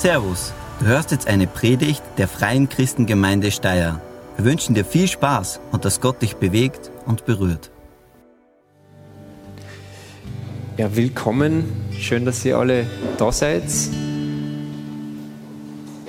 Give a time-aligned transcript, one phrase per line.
[0.00, 4.00] Servus, du hörst jetzt eine Predigt der Freien Christengemeinde Steyr.
[4.36, 7.70] Wir wünschen dir viel Spaß und dass Gott dich bewegt und berührt.
[10.78, 11.70] Ja, willkommen.
[11.98, 12.86] Schön, dass ihr alle
[13.18, 13.64] da seid.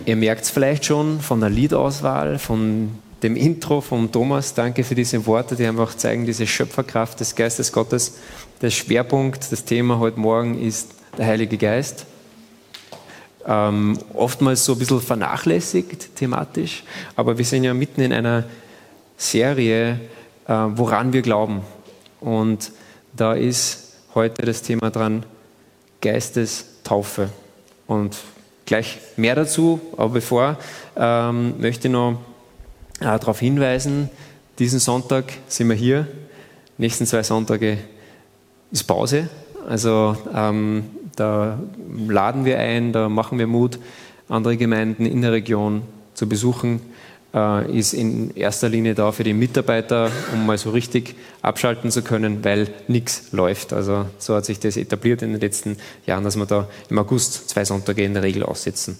[0.06, 2.92] Ihr merkt es vielleicht schon von der Liedauswahl, von
[3.24, 4.54] dem Intro von Thomas.
[4.54, 8.20] Danke für diese Worte, die einfach zeigen, diese Schöpferkraft des Geistes Gottes.
[8.62, 12.06] Der Schwerpunkt, das Thema heute Morgen ist der Heilige Geist
[13.46, 16.84] ähm, oftmals so ein bisschen vernachlässigt thematisch,
[17.16, 18.44] aber wir sind ja mitten in einer
[19.18, 20.00] Serie,
[20.48, 21.62] äh, woran wir glauben.
[22.20, 22.72] Und
[23.16, 25.26] da ist heute das Thema dran,
[26.02, 27.30] Geistestaufe.
[27.88, 28.18] Und
[28.66, 30.58] gleich mehr dazu, aber bevor
[30.96, 32.20] ähm, möchte ich noch
[33.00, 34.10] äh, darauf hinweisen,
[34.60, 36.08] diesen Sonntag sind wir hier,
[36.78, 37.78] nächsten zwei Sonntage
[38.72, 39.30] ist Pause.
[39.68, 40.86] Also ähm,
[41.16, 41.60] da
[42.08, 43.80] laden wir ein, da machen wir Mut,
[44.30, 46.82] andere Gemeinden in der Region zu besuchen.
[47.34, 52.02] Äh, ist in erster Linie da für die Mitarbeiter, um mal so richtig abschalten zu
[52.02, 53.72] können, weil nichts läuft.
[53.72, 57.50] Also so hat sich das etabliert in den letzten Jahren, dass wir da im August
[57.50, 58.98] zwei Sonntage in der Regel aussetzen.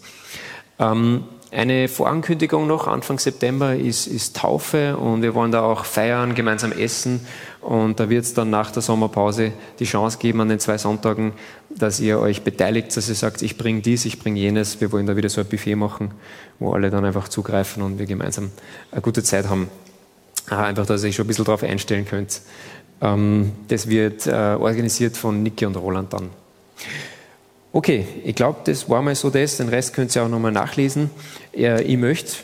[0.80, 6.34] Ähm, eine Vorankündigung noch, Anfang September ist, ist Taufe und wir wollen da auch feiern,
[6.34, 7.28] gemeinsam essen
[7.62, 11.34] und da wird es dann nach der Sommerpause die Chance geben an den zwei Sonntagen,
[11.70, 14.82] dass ihr euch beteiligt, dass ihr sagt, ich bringe dies, ich bringe jenes.
[14.82, 16.12] Wir wollen da wieder so ein Buffet machen,
[16.60, 18.52] wo alle dann einfach zugreifen und wir gemeinsam
[18.92, 19.70] eine gute Zeit haben.
[20.48, 22.42] Einfach, dass ihr euch schon ein bisschen darauf einstellen könnt.
[23.00, 26.30] Ähm, das wird äh, organisiert von Niki und Roland dann.
[27.74, 29.58] Okay, ich glaube, das war mal so das.
[29.58, 31.10] Den Rest könnt ihr auch nochmal nachlesen.
[31.54, 32.38] Ich möchte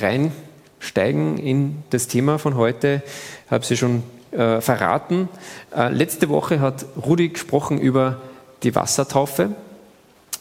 [0.00, 3.02] reinsteigen in das Thema von heute.
[3.46, 5.28] Ich habe sie schon äh, verraten.
[5.74, 8.20] Äh, letzte Woche hat Rudi gesprochen über
[8.62, 9.50] die Wassertaufe.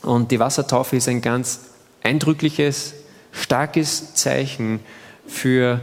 [0.01, 1.61] Und die Wassertaufe ist ein ganz
[2.03, 2.93] eindrückliches,
[3.31, 4.79] starkes Zeichen
[5.27, 5.81] für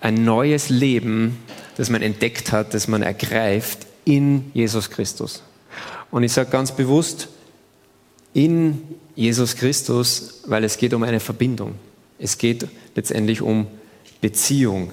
[0.00, 1.38] ein neues Leben,
[1.76, 5.42] das man entdeckt hat, das man ergreift in Jesus Christus.
[6.10, 7.28] Und ich sage ganz bewusst,
[8.34, 8.82] in
[9.14, 11.74] Jesus Christus, weil es geht um eine Verbindung.
[12.18, 13.66] Es geht letztendlich um
[14.20, 14.92] Beziehung.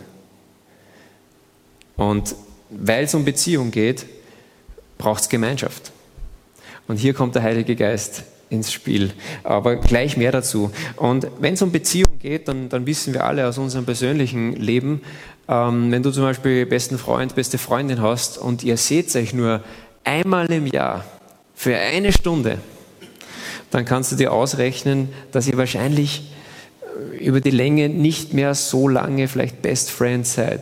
[1.99, 2.33] Und
[2.69, 4.05] weil es um Beziehung geht,
[4.97, 5.91] braucht es Gemeinschaft.
[6.87, 9.11] Und hier kommt der Heilige Geist ins Spiel.
[9.43, 10.71] Aber gleich mehr dazu.
[10.95, 15.01] Und wenn es um Beziehung geht, dann, dann, wissen wir alle aus unserem persönlichen Leben,
[15.47, 19.61] ähm, wenn du zum Beispiel besten Freund, beste Freundin hast und ihr seht euch nur
[20.03, 21.05] einmal im Jahr
[21.53, 22.59] für eine Stunde,
[23.71, 26.31] dann kannst du dir ausrechnen, dass ihr wahrscheinlich
[27.13, 30.61] äh, über die Länge nicht mehr so lange vielleicht Best Friends seid,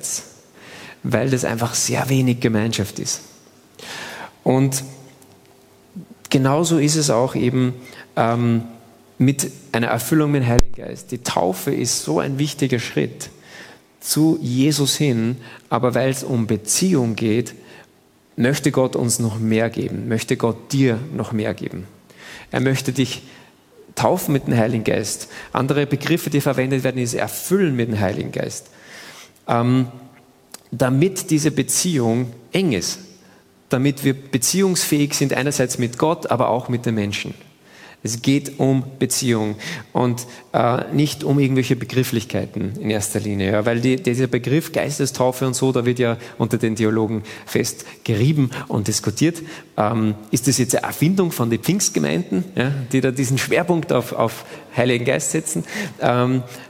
[1.03, 3.21] weil das einfach sehr wenig Gemeinschaft ist.
[4.43, 4.83] Und
[6.29, 7.73] genauso ist es auch eben
[8.15, 8.63] ähm,
[9.17, 11.11] mit einer Erfüllung mit dem Heiligen Geist.
[11.11, 13.29] Die Taufe ist so ein wichtiger Schritt
[13.99, 15.37] zu Jesus hin,
[15.69, 17.55] aber weil es um Beziehung geht,
[18.35, 21.87] möchte Gott uns noch mehr geben, möchte Gott dir noch mehr geben.
[22.51, 23.23] Er möchte dich
[23.95, 25.27] taufen mit dem Heiligen Geist.
[25.51, 28.67] Andere Begriffe, die verwendet werden, ist erfüllen mit dem Heiligen Geist.
[29.47, 29.87] Ähm,
[30.71, 32.99] damit diese Beziehung eng ist,
[33.69, 37.33] damit wir beziehungsfähig sind, einerseits mit Gott, aber auch mit den Menschen.
[38.03, 39.55] Es geht um Beziehung
[39.91, 43.51] und äh, nicht um irgendwelche Begrifflichkeiten in erster Linie.
[43.51, 47.85] Ja, weil die, dieser Begriff Geistestaufe und so, da wird ja unter den Theologen fest
[48.03, 49.41] gerieben und diskutiert.
[49.77, 54.13] Ähm, ist das jetzt eine Erfindung von den Pfingstgemeinden, ja, die da diesen Schwerpunkt auf,
[54.13, 54.45] auf
[54.75, 55.65] Heiligen Geist setzen?
[55.99, 56.66] Ähm, äh,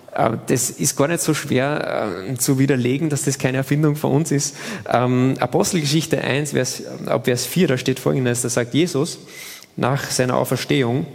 [0.47, 4.31] das ist gar nicht so schwer äh, zu widerlegen, dass das keine Erfindung von uns
[4.31, 4.55] ist.
[4.91, 9.19] Ähm, Apostelgeschichte 1, Vers, ab Vers 4, da steht folgendes, da sagt Jesus,
[9.75, 11.05] nach seiner Auferstehung,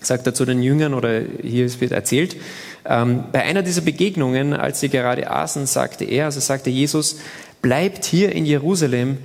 [0.00, 2.36] sagt er zu den Jüngern, oder hier wird erzählt,
[2.84, 7.18] ähm, bei einer dieser Begegnungen, als sie gerade aßen, sagte er, also sagte Jesus,
[7.60, 9.18] bleibt hier in Jerusalem,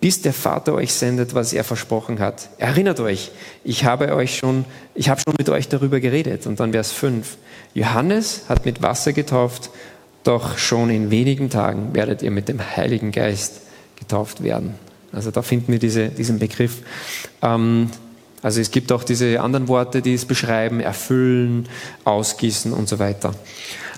[0.00, 2.50] bis der Vater euch sendet, was er versprochen hat.
[2.58, 3.32] Erinnert euch,
[3.64, 4.64] ich habe euch schon,
[4.94, 6.46] ich habe schon mit euch darüber geredet.
[6.46, 7.36] Und dann Vers 5.
[7.74, 9.70] Johannes hat mit Wasser getauft,
[10.22, 13.62] doch schon in wenigen Tagen werdet ihr mit dem Heiligen Geist
[13.98, 14.74] getauft werden.
[15.12, 16.82] Also da finden wir diese, diesen Begriff.
[17.42, 17.90] Ähm,
[18.42, 21.68] also es gibt auch diese anderen Worte, die es beschreiben, erfüllen,
[22.04, 23.34] ausgießen und so weiter.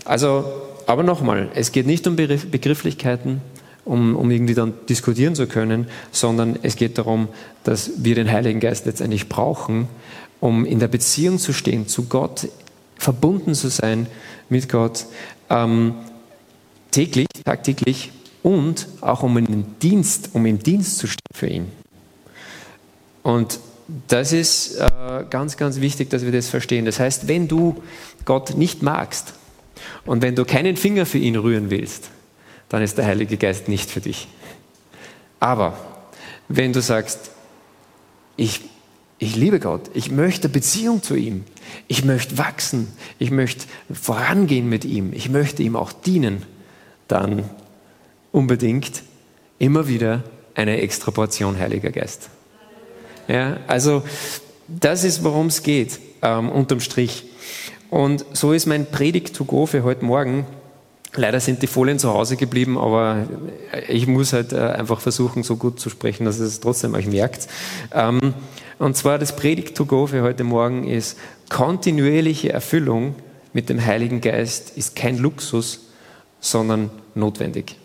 [0.05, 0.51] Also,
[0.87, 3.43] aber nochmal, es geht nicht um Begrifflichkeiten,
[3.91, 7.27] um, um irgendwie dann diskutieren zu können, sondern es geht darum,
[7.65, 9.89] dass wir den Heiligen Geist letztendlich brauchen,
[10.39, 12.47] um in der Beziehung zu stehen, zu Gott,
[12.97, 14.07] verbunden zu sein
[14.49, 15.07] mit Gott,
[15.49, 15.95] ähm,
[16.93, 18.13] täglich, tagtäglich
[18.45, 21.67] und auch um in Dienst, um im Dienst zu stehen für ihn.
[23.25, 23.59] Und
[24.07, 26.85] das ist äh, ganz, ganz wichtig, dass wir das verstehen.
[26.85, 27.83] Das heißt, wenn du
[28.25, 29.35] Gott nicht magst
[30.07, 32.11] und wenn du keinen Finger für ihn rühren willst,
[32.71, 34.29] dann ist der Heilige Geist nicht für dich.
[35.39, 35.77] Aber
[36.49, 37.33] wenn du sagst,
[38.37, 38.63] ich,
[39.19, 41.45] ich liebe Gott, ich möchte Beziehung zu ihm,
[41.89, 42.89] ich möchte wachsen,
[43.19, 46.47] ich möchte vorangehen mit ihm, ich möchte ihm auch dienen,
[47.09, 47.45] dann
[48.33, 49.03] unbedingt
[49.59, 50.23] immer wieder
[50.55, 52.31] eine extra Portion Heiliger Geist.
[53.29, 54.03] Ja, also
[54.69, 57.25] das ist, worum es geht, ähm, unterm Strich.
[57.91, 60.47] Und so ist mein Predigt to go für heute Morgen.
[61.15, 63.27] Leider sind die Folien zu Hause geblieben, aber
[63.89, 67.49] ich muss halt äh, einfach versuchen, so gut zu sprechen, dass es trotzdem euch merkt.
[67.93, 68.35] Ähm,
[68.79, 71.19] und zwar das Predigt to go für heute Morgen ist
[71.49, 73.17] kontinuierliche Erfüllung
[73.53, 75.81] mit dem Heiligen Geist ist kein Luxus,
[76.41, 77.77] sondern notwendig.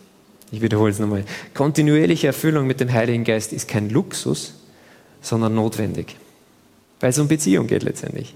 [0.51, 1.25] Ich wiederhole es nochmal.
[1.53, 4.53] Kontinuierliche Erfüllung mit dem Heiligen Geist ist kein Luxus,
[5.21, 6.15] sondern notwendig.
[6.99, 8.35] Weil es um Beziehung geht letztendlich.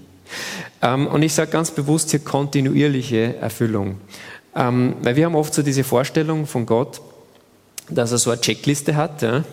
[0.82, 3.96] Ähm, und ich sage ganz bewusst hier kontinuierliche Erfüllung.
[4.54, 7.00] Ähm, weil wir haben oft so diese Vorstellung von Gott,
[7.88, 9.44] dass er so eine Checkliste hat, ja?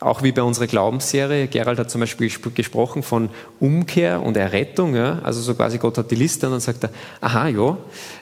[0.00, 1.48] auch wie bei unserer Glaubensserie.
[1.48, 4.94] Gerald hat zum Beispiel gesprochen von Umkehr und Errettung.
[4.94, 5.20] Ja?
[5.22, 6.90] Also so quasi Gott hat die Liste und dann sagt er,
[7.20, 7.76] aha, ja,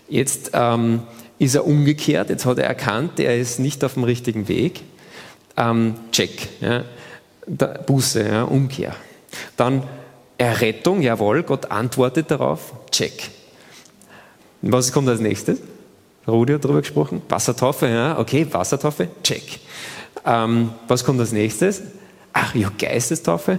[0.09, 1.03] jetzt ähm,
[1.38, 4.82] ist er umgekehrt, jetzt hat er erkannt, er ist nicht auf dem richtigen Weg.
[5.56, 6.49] Ähm, check.
[6.61, 6.85] Ja?
[7.87, 8.43] Buße, ja?
[8.44, 8.94] Umkehr.
[9.56, 9.82] Dann
[10.38, 13.31] Errettung, jawohl, Gott antwortet darauf, check.
[14.62, 15.59] Was kommt als nächstes?
[16.31, 17.23] Rudi hat darüber gesprochen.
[17.29, 19.61] Wassertaufe, ja, okay, Wassertaufe, check.
[20.25, 21.82] Ähm, was kommt als nächstes?
[22.32, 23.59] Ach ja, Geistestaufe,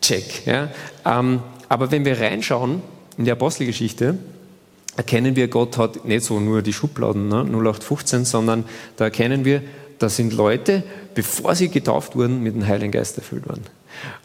[0.00, 0.46] check.
[0.46, 0.68] Ja.
[1.04, 2.82] Ähm, aber wenn wir reinschauen
[3.16, 4.16] in die Apostelgeschichte,
[4.96, 8.64] erkennen wir, Gott hat nicht so nur die Schubladen, ne, 0815, sondern
[8.96, 9.62] da erkennen wir,
[9.98, 10.82] da sind Leute,
[11.14, 13.64] bevor sie getauft wurden, mit dem Heiligen Geist erfüllt worden.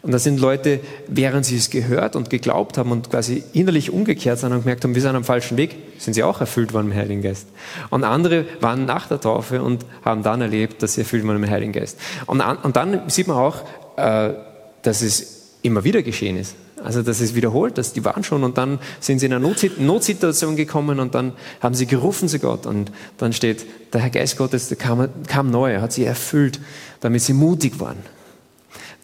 [0.02, 4.38] Und das sind Leute, während sie es gehört und geglaubt haben und quasi innerlich umgekehrt
[4.38, 6.96] sind und gemerkt haben, wir sind am falschen Weg, sind sie auch erfüllt worden dem
[6.96, 7.48] Heiligen Geist.
[7.90, 11.50] Und andere waren nach der Taufe und haben dann erlebt, dass sie erfüllt waren dem
[11.50, 11.98] Heiligen Geist.
[12.26, 13.62] Und, und dann sieht man auch,
[13.96, 14.34] äh,
[14.82, 16.56] dass es immer wieder geschehen ist.
[16.82, 20.54] Also dass es wiederholt, dass die waren schon und dann sind sie in eine Notsituation
[20.54, 23.64] gekommen und dann haben sie gerufen zu Gott und dann steht,
[23.94, 26.60] der Herr Geist Gottes der kam, kam neu, hat sie erfüllt,
[27.00, 27.96] damit sie mutig waren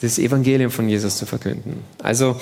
[0.00, 1.85] das Evangelium von Jesus zu verkünden.
[2.02, 2.37] Also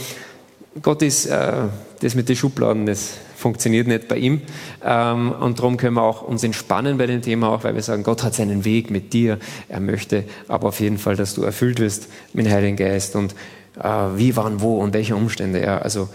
[0.83, 1.53] Gott ist, äh,
[2.01, 4.43] das mit den Schubladen, das funktioniert nicht bei ihm.
[4.85, 8.03] Ähm, und darum können wir auch uns entspannen bei dem Thema, auch weil wir sagen,
[8.03, 9.39] Gott hat seinen Weg mit dir.
[9.69, 13.35] Er möchte aber auf jeden Fall, dass du erfüllt wirst mit dem Heiligen Geist und
[13.81, 15.61] äh, wie, wann, wo und welche Umstände.
[15.61, 16.09] Ja, also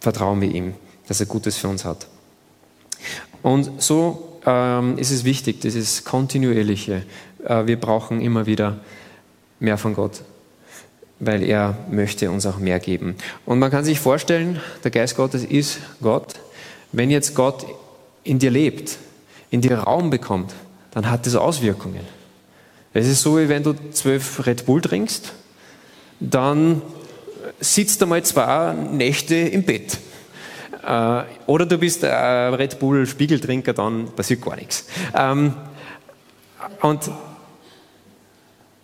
[0.00, 0.74] vertrauen wir ihm,
[1.06, 2.06] dass er Gutes für uns hat.
[3.42, 7.02] Und so ähm, ist es wichtig, dieses kontinuierliche.
[7.44, 8.80] Äh, wir brauchen immer wieder
[9.60, 10.22] mehr von Gott
[11.24, 13.14] weil er möchte uns auch mehr geben.
[13.46, 16.34] Und man kann sich vorstellen, der Geist Gottes ist Gott.
[16.90, 17.64] Wenn jetzt Gott
[18.24, 18.98] in dir lebt,
[19.50, 20.52] in dir Raum bekommt,
[20.90, 22.00] dann hat das Auswirkungen.
[22.92, 25.32] Es ist so, wie wenn du zwölf Red Bull trinkst,
[26.18, 26.82] dann
[27.60, 29.98] sitzt du mal zwei Nächte im Bett.
[30.84, 34.86] Äh, oder du bist ein Red Bull Spiegeltrinker, dann passiert gar nichts.
[35.14, 35.54] Ähm,
[36.80, 37.10] und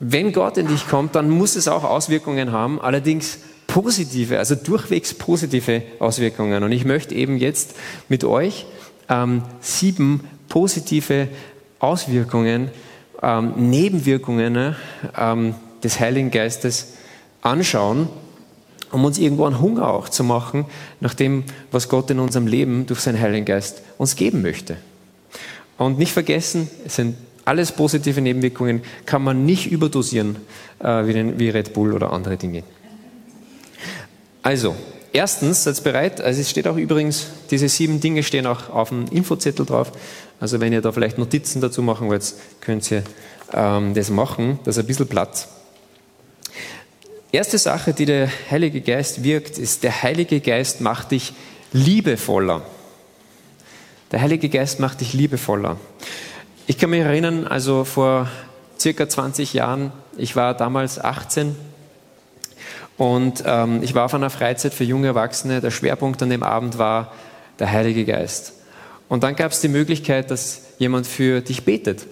[0.00, 5.14] wenn Gott in dich kommt, dann muss es auch Auswirkungen haben, allerdings positive, also durchwegs
[5.14, 6.62] positive Auswirkungen.
[6.62, 7.74] Und ich möchte eben jetzt
[8.08, 8.66] mit euch
[9.08, 11.28] ähm, sieben positive
[11.78, 12.70] Auswirkungen,
[13.22, 14.76] ähm, Nebenwirkungen ne,
[15.16, 16.94] ähm, des Heiligen Geistes
[17.42, 18.08] anschauen,
[18.90, 20.64] um uns irgendwo einen Hunger auch zu machen
[21.00, 24.76] nach dem, was Gott in unserem Leben durch seinen Heiligen Geist uns geben möchte.
[25.76, 27.16] Und nicht vergessen, es sind
[27.48, 30.36] alles positive Nebenwirkungen kann man nicht überdosieren
[30.80, 32.62] äh, wie, den, wie Red Bull oder andere Dinge.
[34.42, 34.76] Also,
[35.14, 36.20] erstens, seid bereit.
[36.20, 39.92] Also es steht auch übrigens, diese sieben Dinge stehen auch auf dem Infozettel drauf.
[40.40, 43.02] Also wenn ihr da vielleicht Notizen dazu machen wollt, könnt ihr
[43.54, 44.58] ähm, das machen.
[44.64, 45.48] Das ist ein bisschen Platz.
[47.32, 51.32] Erste Sache, die der Heilige Geist wirkt, ist, der Heilige Geist macht dich
[51.72, 52.62] liebevoller.
[54.12, 55.78] Der Heilige Geist macht dich liebevoller.
[56.70, 58.28] Ich kann mich erinnern, also vor
[58.78, 61.56] circa 20 Jahren, ich war damals 18
[62.98, 65.62] und ähm, ich war auf einer Freizeit für junge Erwachsene.
[65.62, 67.14] Der Schwerpunkt an dem Abend war
[67.58, 68.52] der Heilige Geist.
[69.08, 72.06] Und dann gab es die Möglichkeit, dass jemand für dich betet.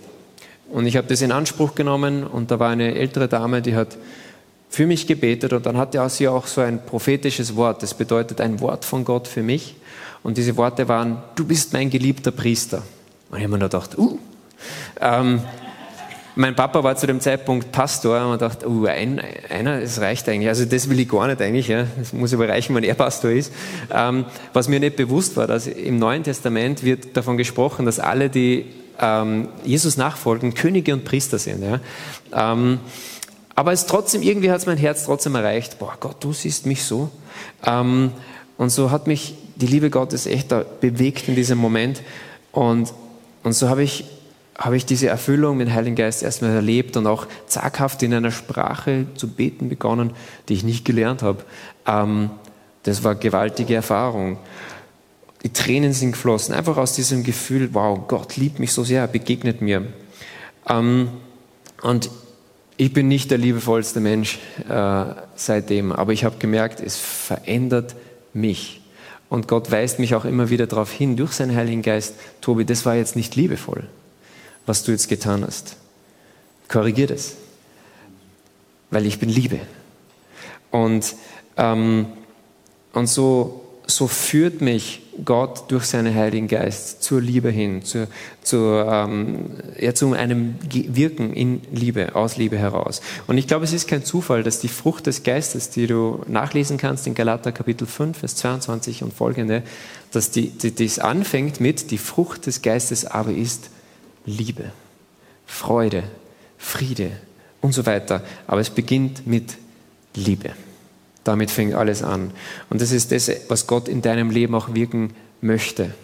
[0.72, 3.98] Und ich habe das in Anspruch genommen und da war eine ältere Dame, die hat
[4.70, 7.82] für mich gebetet und dann hatte sie auch so ein prophetisches Wort.
[7.82, 9.74] Das bedeutet ein Wort von Gott für mich.
[10.22, 12.82] Und diese Worte waren, du bist mein geliebter Priester.
[13.30, 14.18] Und ich habe mir gedacht, uh,
[15.00, 15.40] ähm,
[16.38, 20.48] Mein Papa war zu dem Zeitpunkt Pastor und dachte, oh, ein, einer, das reicht eigentlich.
[20.48, 21.68] Also das will ich gar nicht eigentlich.
[21.68, 21.86] Ja.
[21.98, 23.52] Das muss aber reichen, wenn er Pastor ist.
[23.90, 28.28] Ähm, was mir nicht bewusst war, dass im Neuen Testament wird davon gesprochen, dass alle,
[28.28, 28.66] die
[29.00, 31.62] ähm, Jesus nachfolgen, Könige und Priester sind.
[31.62, 31.80] Ja.
[32.52, 32.80] Ähm,
[33.54, 36.84] aber es trotzdem, irgendwie hat es mein Herz trotzdem erreicht, boah Gott, du siehst mich
[36.84, 37.10] so.
[37.64, 38.12] Ähm,
[38.58, 42.02] und so hat mich die Liebe Gottes echt bewegt in diesem Moment.
[42.52, 42.92] Und,
[43.42, 44.04] und so habe ich,
[44.58, 49.06] habe ich diese Erfüllung dem Heiligen Geist erstmal erlebt und auch zaghaft in einer Sprache
[49.14, 50.12] zu beten begonnen,
[50.48, 51.44] die ich nicht gelernt habe.
[51.86, 52.30] Ähm,
[52.84, 54.38] das war gewaltige Erfahrung.
[55.42, 59.60] Die Tränen sind geflossen, einfach aus diesem Gefühl, wow, Gott liebt mich so sehr, begegnet
[59.60, 59.86] mir.
[60.68, 61.08] Ähm,
[61.82, 62.10] und
[62.78, 67.94] ich bin nicht der liebevollste Mensch äh, seitdem, aber ich habe gemerkt, es verändert
[68.32, 68.82] mich.
[69.28, 72.86] Und Gott weist mich auch immer wieder darauf hin, durch seinen Heiligen Geist, Tobi, das
[72.86, 73.88] war jetzt nicht liebevoll,
[74.66, 75.76] was du jetzt getan hast.
[76.68, 77.36] Korrigier das,
[78.90, 79.60] weil ich bin Liebe.
[80.70, 81.14] Und,
[81.56, 82.06] ähm,
[82.92, 88.08] und so so führt mich Gott durch seinen Heiligen Geist zur Liebe hin, zu,
[88.42, 88.56] zu,
[88.86, 93.00] ähm, ja, zu einem Wirken in Liebe, aus Liebe heraus.
[93.26, 96.78] Und ich glaube, es ist kein Zufall, dass die Frucht des Geistes, die du nachlesen
[96.78, 99.62] kannst in Galater Kapitel 5, Vers 22 und folgende,
[100.10, 103.70] dass die, die, dies anfängt mit, die Frucht des Geistes aber ist
[104.26, 104.72] Liebe,
[105.46, 106.02] Freude,
[106.58, 107.12] Friede
[107.60, 108.22] und so weiter.
[108.46, 109.56] Aber es beginnt mit
[110.14, 110.50] Liebe.
[111.24, 112.32] Damit fängt alles an.
[112.70, 115.94] Und das ist das, was Gott in deinem Leben auch wirken möchte.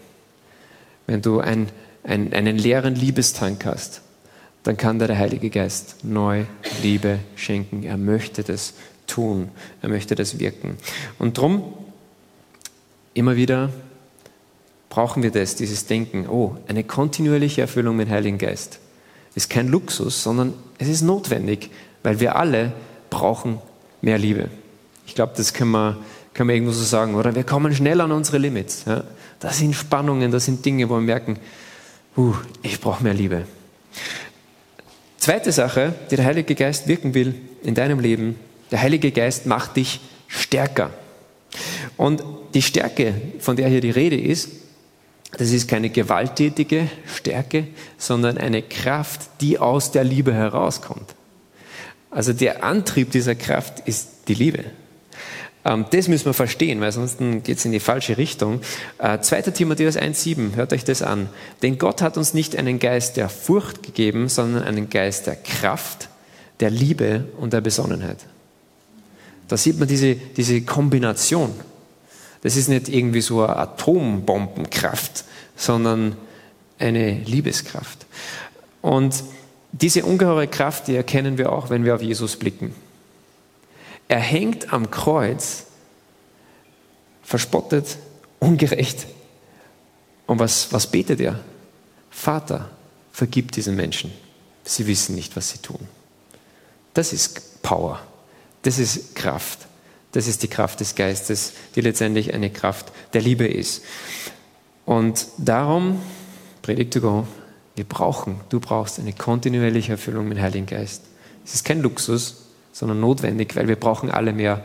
[1.07, 1.69] Wenn du ein,
[2.05, 4.03] ein, einen leeren Liebestank hast,
[4.63, 6.45] dann kann dir der Heilige Geist neu
[6.83, 7.83] Liebe schenken.
[7.83, 8.75] Er möchte das
[9.07, 9.49] tun.
[9.81, 10.77] Er möchte das wirken.
[11.19, 11.75] Und darum,
[13.15, 13.71] immer wieder
[14.93, 16.29] brauchen wir das, dieses Denken.
[16.29, 18.79] Oh, eine kontinuierliche Erfüllung mit dem Heiligen Geist
[19.35, 21.71] ist kein Luxus, sondern es ist notwendig,
[22.03, 22.75] weil wir alle
[23.09, 23.59] brauchen
[24.03, 24.51] mehr Liebe.
[25.07, 25.97] Ich glaube, das können wir,
[26.35, 27.15] können wir irgendwo so sagen.
[27.15, 28.85] Oder wir kommen schnell an unsere Limits.
[28.85, 29.05] Ja.
[29.41, 31.39] Das sind Spannungen, das sind Dinge, wo wir merken,
[32.19, 33.47] uh, ich brauche mehr Liebe.
[35.17, 38.39] Zweite Sache, die der Heilige Geist wirken will in deinem Leben,
[38.71, 40.91] der Heilige Geist macht dich stärker.
[41.97, 42.23] Und
[42.53, 44.62] die Stärke, von der hier die Rede ist,
[45.39, 51.15] das ist keine gewalttätige Stärke, sondern eine Kraft, die aus der Liebe herauskommt.
[52.11, 54.65] Also der Antrieb dieser Kraft ist die Liebe.
[55.65, 58.61] Ähm, das müssen wir verstehen, weil sonst geht es in die falsche Richtung.
[58.99, 59.39] 2.
[59.39, 61.29] Äh, Timotheus 1,7, hört euch das an.
[61.63, 66.09] Denn Gott hat uns nicht einen Geist der Furcht gegeben, sondern einen Geist der Kraft,
[66.61, 68.19] der Liebe und der Besonnenheit.
[69.49, 71.53] Da sieht man diese, diese Kombination.
[72.43, 75.25] Das ist nicht irgendwie so eine Atombombenkraft,
[75.57, 76.17] sondern
[76.79, 78.07] eine Liebeskraft.
[78.83, 79.25] Und
[79.73, 82.75] diese ungeheure Kraft, die erkennen wir auch, wenn wir auf Jesus blicken.
[84.09, 85.65] Er hängt am Kreuz,
[87.23, 87.97] verspottet,
[88.41, 89.07] ungerecht.
[90.27, 91.41] Und was, was betet er?
[92.11, 92.71] Vater,
[93.13, 94.13] vergib diesen Menschen.
[94.65, 95.81] Sie wissen nicht, was sie tun.
[96.93, 98.01] Das ist Power.
[98.63, 99.61] Das ist Kraft.
[100.13, 103.83] Das ist die Kraft des Geistes, die letztendlich eine Kraft der Liebe ist.
[104.85, 106.01] Und darum,
[106.61, 107.27] Predigt to go,
[107.75, 111.03] wir brauchen, du brauchst eine kontinuierliche Erfüllung mit dem Heiligen Geist.
[111.45, 114.65] Es ist kein Luxus, sondern notwendig, weil wir brauchen alle mehr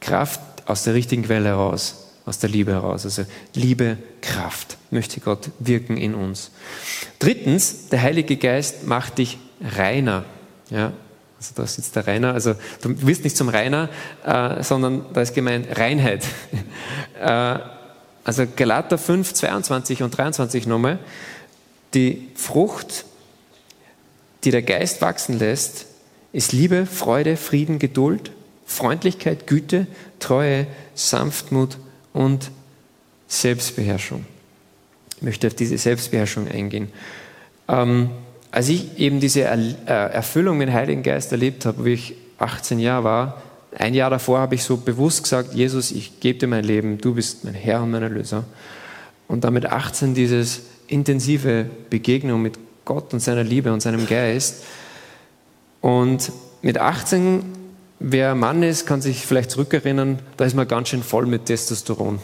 [0.00, 3.04] Kraft aus der richtigen Quelle heraus, aus der Liebe heraus.
[3.04, 6.50] Also Liebe, Kraft möchte Gott wirken in uns.
[7.18, 10.24] Drittens, der Heilige Geist macht dich reiner.
[10.70, 10.92] Ja,
[11.38, 12.34] also da sitzt der Reiner.
[12.34, 13.88] Also du wirst nicht zum Reiner,
[14.24, 16.24] äh, sondern da ist gemeint Reinheit.
[17.20, 17.58] äh,
[18.24, 20.98] also Galater 5, 22 und 23 nochmal.
[21.94, 23.04] Die Frucht,
[24.44, 25.86] die der Geist wachsen lässt,
[26.32, 28.32] ist Liebe, Freude, Frieden, Geduld,
[28.66, 29.86] Freundlichkeit, Güte,
[30.18, 31.78] Treue, Sanftmut
[32.12, 32.50] und
[33.28, 34.26] Selbstbeherrschung.
[35.16, 36.92] Ich möchte auf diese Selbstbeherrschung eingehen.
[37.68, 38.10] Ähm,
[38.50, 42.78] als ich eben diese äh, Erfüllung mit dem Heiligen Geist erlebt habe, wie ich 18
[42.78, 43.42] Jahre war,
[43.76, 47.14] ein Jahr davor habe ich so bewusst gesagt, Jesus, ich gebe dir mein Leben, du
[47.14, 48.44] bist mein Herr und mein Erlöser.
[49.26, 54.64] Und damit 18 dieses intensive Begegnung mit Gott und seiner Liebe und seinem Geist.
[55.82, 57.42] Und mit 18,
[57.98, 62.18] wer Mann ist, kann sich vielleicht zurückerinnern, da ist man ganz schön voll mit Testosteron.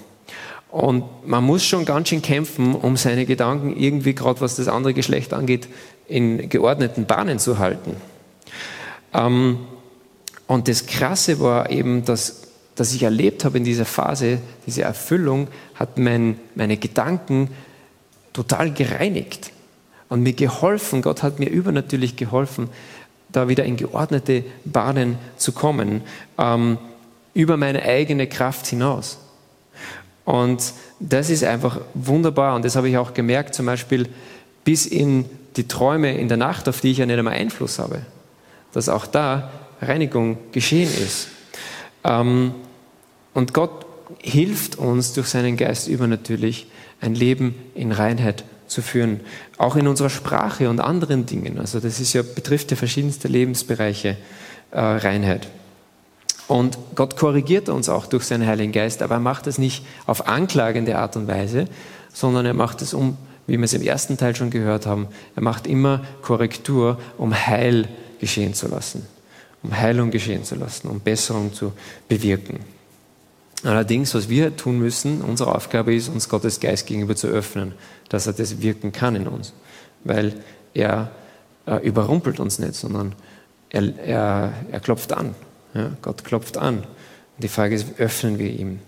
[0.71, 4.95] Und man muss schon ganz schön kämpfen, um seine Gedanken irgendwie, gerade was das andere
[4.95, 5.69] Geschlecht angeht,
[6.06, 7.96] in geordneten Bahnen zu halten.
[9.12, 9.58] Ähm,
[10.46, 12.42] und das Krasse war eben, dass,
[12.75, 17.49] dass ich erlebt habe in dieser Phase, diese Erfüllung hat mein, meine Gedanken
[18.32, 19.52] total gereinigt.
[20.11, 22.68] und mir geholfen, Gott hat mir übernatürlich geholfen,
[23.32, 26.02] da wieder in geordnete Bahnen zu kommen,
[26.38, 26.78] ähm,
[27.32, 29.18] über meine eigene Kraft hinaus.
[30.25, 34.08] Und das ist einfach wunderbar und das habe ich auch gemerkt, zum Beispiel
[34.64, 35.25] bis in
[35.56, 38.02] die Träume in der Nacht, auf die ich ja nicht einmal Einfluss habe,
[38.73, 41.28] dass auch da Reinigung geschehen ist.
[42.04, 42.54] Ähm,
[43.32, 43.87] und Gott
[44.23, 46.66] hilft uns durch seinen Geist übernatürlich,
[47.00, 49.20] ein Leben in Reinheit zu führen,
[49.58, 51.58] auch in unserer Sprache und anderen Dingen.
[51.58, 54.16] Also das ist ja, betrifft ja verschiedenste Lebensbereiche,
[54.70, 55.49] äh, Reinheit.
[56.46, 60.28] Und Gott korrigiert uns auch durch seinen Heiligen Geist, aber er macht es nicht auf
[60.28, 61.66] anklagende Art und Weise,
[62.12, 65.42] sondern er macht es um, wie wir es im ersten Teil schon gehört haben, er
[65.42, 67.88] macht immer Korrektur, um Heil
[68.20, 69.06] geschehen zu lassen,
[69.62, 71.72] um Heilung geschehen zu lassen, um Besserung zu
[72.08, 72.60] bewirken.
[73.64, 77.72] Allerdings, was wir tun müssen, unsere Aufgabe ist, uns Gottes Geist gegenüber zu öffnen,
[78.10, 79.54] dass er das wirken kann in uns.
[80.04, 80.34] Weil
[80.74, 81.10] er
[81.66, 83.14] äh, überrumpelt uns nicht, sondern
[83.70, 85.34] er, er, er klopft an.
[85.72, 86.84] Ja, Gott klopft an.
[87.38, 88.80] Die Frage ist, öffnen wir ihm?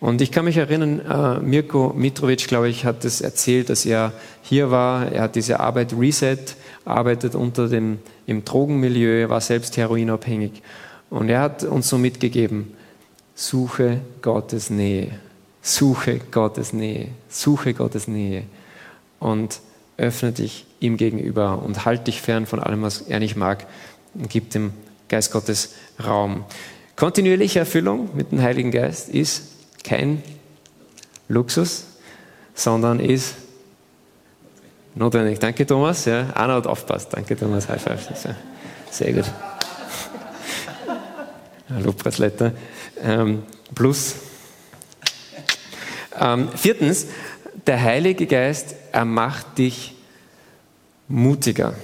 [0.00, 3.84] Und ich kann mich erinnern, äh, Mirko Mitrovic, glaube ich, hat es das erzählt, dass
[3.84, 4.12] er
[4.42, 5.12] hier war.
[5.12, 6.38] Er hat diese Arbeit Reset,
[6.84, 10.62] arbeitet unter dem, im Drogenmilieu, war selbst heroinabhängig.
[11.10, 12.74] Und er hat uns so mitgegeben,
[13.34, 15.18] Suche Gottes Nähe.
[15.62, 17.08] Suche Gottes Nähe.
[17.28, 18.44] Suche Gottes Nähe.
[19.18, 19.60] Und
[19.96, 23.66] öffne dich ihm gegenüber und halte dich fern von allem, was er nicht mag
[24.14, 24.72] und gib dem
[25.08, 26.44] Geist Gottes Raum.
[26.96, 29.49] Kontinuierliche Erfüllung mit dem Heiligen Geist ist
[29.84, 30.22] kein
[31.28, 31.86] Luxus,
[32.54, 33.34] sondern ist
[34.94, 35.38] notwendig.
[35.38, 36.04] Danke, Thomas.
[36.04, 37.12] Ja, Anna hat aufpasst.
[37.12, 37.68] Danke, Thomas.
[37.68, 38.36] High five.
[38.90, 39.24] Sehr gut.
[41.84, 42.52] Lobpreisleiter
[43.02, 43.44] ähm,
[43.74, 44.16] plus.
[46.18, 47.06] Ähm, viertens,
[47.66, 49.94] der Heilige Geist, er macht dich
[51.08, 51.74] mutiger.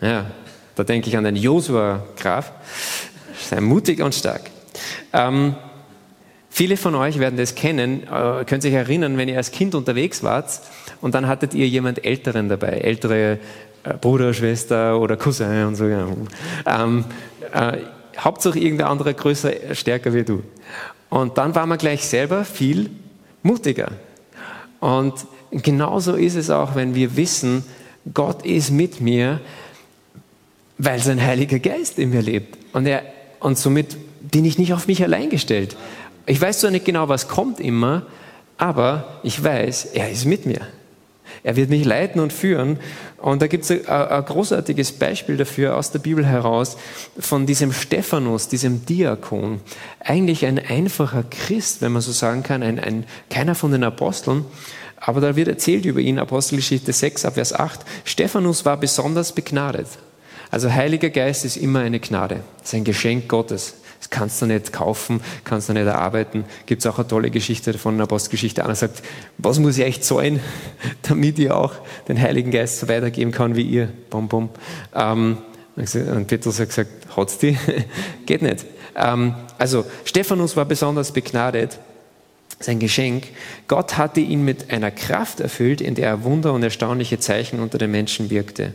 [0.00, 0.26] Ja,
[0.74, 2.52] da denke ich an den Josua Graf.
[3.48, 4.42] Sei mutig und stark.
[5.12, 5.56] Ähm,
[6.58, 10.24] viele von euch werden das kennen, äh, können sich erinnern, wenn ihr als Kind unterwegs
[10.24, 10.60] wart
[11.00, 13.38] und dann hattet ihr jemand Älteren dabei, ältere
[13.84, 15.84] äh, Bruder, Schwester oder Cousin und so.
[15.84, 17.04] Ähm,
[17.52, 17.78] äh,
[18.18, 20.42] Hauptsache irgendein anderer größer, stärker wie du.
[21.10, 22.90] Und dann war man gleich selber viel
[23.44, 23.92] mutiger.
[24.80, 25.14] Und
[25.52, 27.64] genauso ist es auch, wenn wir wissen,
[28.12, 29.38] Gott ist mit mir,
[30.76, 32.58] weil sein Heiliger Geist in mir lebt.
[32.72, 33.04] Und, er,
[33.38, 35.76] und somit bin ich nicht auf mich allein gestellt.
[36.28, 38.02] Ich weiß zwar nicht genau, was kommt immer,
[38.58, 40.60] aber ich weiß, er ist mit mir.
[41.42, 42.78] Er wird mich leiten und führen.
[43.16, 46.76] Und da gibt es ein, großartiges Beispiel dafür aus der Bibel heraus
[47.18, 49.60] von diesem Stephanus, diesem Diakon.
[50.00, 54.44] Eigentlich ein einfacher Christ, wenn man so sagen kann, ein, ein, keiner von den Aposteln.
[55.00, 59.86] Aber da wird erzählt über ihn, Apostelgeschichte 6 ab Vers 8, Stephanus war besonders begnadet.
[60.50, 63.77] Also Heiliger Geist ist immer eine Gnade, ist ein Geschenk Gottes.
[63.98, 66.44] Das kannst du nicht kaufen, kannst du nicht erarbeiten.
[66.66, 68.64] Gibt es auch eine tolle Geschichte von einer Postgeschichte.
[68.64, 69.02] Einer sagt,
[69.38, 70.40] was muss ich echt zahlen,
[71.02, 71.74] damit ich auch
[72.06, 73.88] den Heiligen Geist so weitergeben kann wie ihr.
[74.10, 74.50] Bum, bum.
[74.94, 75.38] Ähm,
[75.76, 77.56] und Petrus hat gesagt, hat's die?
[78.26, 78.66] Geht nicht.
[78.96, 81.78] Ähm, also, Stephanus war besonders begnadet.
[82.60, 83.28] Sein Geschenk.
[83.68, 87.78] Gott hatte ihn mit einer Kraft erfüllt, in der er Wunder und erstaunliche Zeichen unter
[87.78, 88.72] den Menschen wirkte.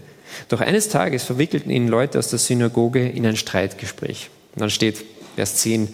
[0.47, 4.29] Doch eines Tages verwickelten ihn Leute aus der Synagoge in ein Streitgespräch.
[4.53, 5.03] Und dann steht
[5.35, 5.93] Vers 10,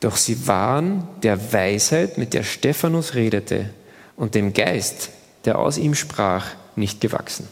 [0.00, 3.70] doch sie waren der Weisheit, mit der Stephanus redete,
[4.16, 5.10] und dem Geist,
[5.44, 7.48] der aus ihm sprach, nicht gewachsen.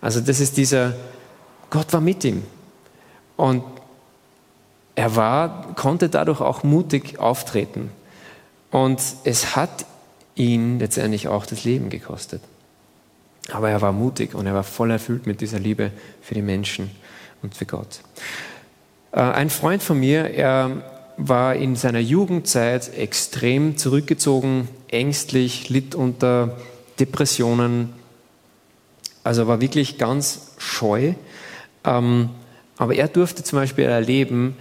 [0.00, 0.94] Also das ist dieser,
[1.70, 2.44] Gott war mit ihm.
[3.36, 3.64] Und
[4.94, 7.90] er war, konnte dadurch auch mutig auftreten.
[8.70, 9.84] Und es hat
[10.34, 12.42] ihn letztendlich auch das Leben gekostet.
[13.50, 16.90] Aber er war mutig und er war voll erfüllt mit dieser Liebe für die Menschen
[17.42, 18.00] und für Gott.
[19.12, 20.82] Äh, ein Freund von mir, er
[21.16, 26.56] war in seiner Jugendzeit extrem zurückgezogen, ängstlich, litt unter
[27.00, 27.92] Depressionen,
[29.24, 31.14] also war wirklich ganz scheu.
[31.84, 32.30] Ähm,
[32.76, 34.56] aber er durfte zum Beispiel erleben,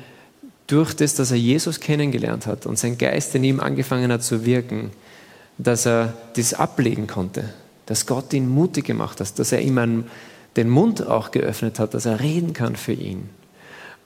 [0.65, 4.45] durch das, dass er Jesus kennengelernt hat und sein Geist in ihm angefangen hat zu
[4.45, 4.91] wirken,
[5.57, 7.53] dass er das ablegen konnte,
[7.85, 10.05] dass Gott ihn mutig gemacht hat, dass er ihm
[10.57, 13.29] den Mund auch geöffnet hat, dass er reden kann für ihn.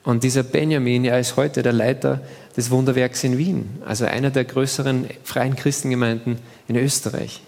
[0.04, 2.20] Und dieser Benjamin, er ist heute der Leiter
[2.56, 6.38] des Wunderwerks in Wien, also einer der größeren freien Christengemeinden
[6.68, 7.40] in Österreich.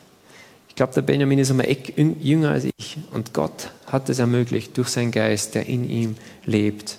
[0.69, 4.77] Ich glaube, der Benjamin ist einmal Eck jünger als ich und Gott hat es ermöglicht
[4.77, 6.99] durch seinen Geist, der in ihm lebt.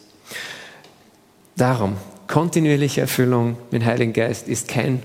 [1.57, 5.03] Darum, kontinuierliche Erfüllung mit dem Heiligen Geist ist kein,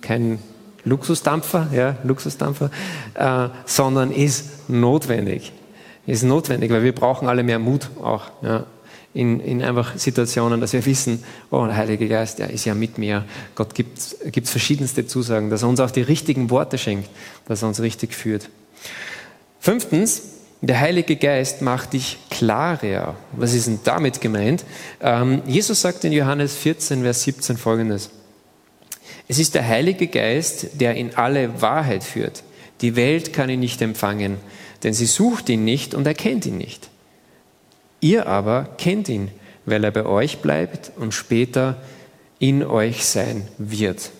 [0.00, 0.38] kein
[0.84, 2.70] Luxusdampfer, ja, Luxusdampfer,
[3.14, 5.52] äh, sondern ist notwendig.
[6.10, 8.30] Ist notwendig, weil wir brauchen alle mehr Mut auch.
[8.42, 8.66] Ja
[9.12, 12.98] in, in einfach Situationen, dass wir wissen, oh, der Heilige Geist, der ist ja mit
[12.98, 13.24] mir.
[13.54, 17.08] Gott gibt es verschiedenste Zusagen, dass er uns auch die richtigen Worte schenkt,
[17.46, 18.48] dass er uns richtig führt.
[19.58, 20.22] Fünftens,
[20.62, 23.16] der Heilige Geist macht dich klarer.
[23.32, 24.64] Was ist denn damit gemeint?
[25.00, 28.10] Ähm, Jesus sagt in Johannes 14, Vers 17 folgendes.
[29.26, 32.42] Es ist der Heilige Geist, der in alle Wahrheit führt.
[32.80, 34.36] Die Welt kann ihn nicht empfangen,
[34.82, 36.88] denn sie sucht ihn nicht und erkennt ihn nicht.
[38.00, 39.30] Ihr aber kennt ihn,
[39.66, 41.76] weil er bei euch bleibt und später
[42.38, 44.10] in euch sein wird.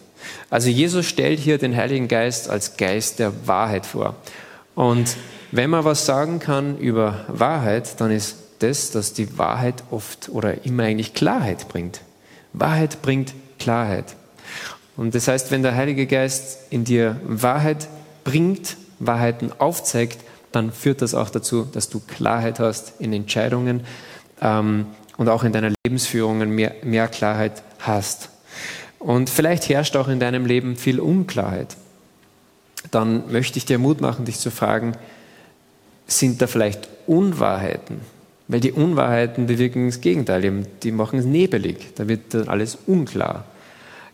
[0.51, 4.17] Also Jesus stellt hier den Heiligen Geist als Geist der Wahrheit vor.
[4.75, 5.17] Und
[5.51, 10.65] wenn man was sagen kann über Wahrheit, dann ist das, dass die Wahrheit oft oder
[10.65, 12.03] immer eigentlich Klarheit bringt.
[12.53, 14.17] Wahrheit bringt Klarheit.
[14.97, 17.89] Und das heißt, wenn der Heilige Geist in dir Wahrheit
[18.25, 20.19] bringt, Wahrheiten aufzeigt,
[20.53, 23.83] dann führt das auch dazu, dass du Klarheit hast in Entscheidungen
[24.41, 24.87] ähm,
[25.17, 28.31] und auch in deiner Lebensführung mehr, mehr Klarheit hast.
[28.99, 31.77] Und vielleicht herrscht auch in deinem Leben viel Unklarheit.
[32.91, 34.95] Dann möchte ich dir Mut machen, dich zu fragen,
[36.07, 38.01] sind da vielleicht Unwahrheiten?
[38.49, 43.45] Weil die Unwahrheiten bewirken das Gegenteil, die machen es nebelig, da wird dann alles unklar.